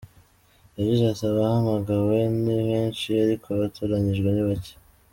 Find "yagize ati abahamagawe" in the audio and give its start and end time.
0.77-2.17